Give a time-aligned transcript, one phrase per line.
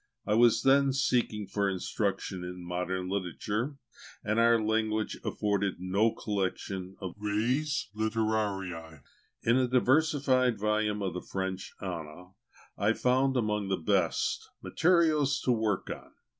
[0.25, 3.75] I was then seeking for instruction in modern literature;
[4.23, 9.03] and our language afforded no collection of the res litterariæ.
[9.43, 12.31] In the diversified volumes of the French Ana,
[12.79, 16.11] I found, among the best, materials to work on.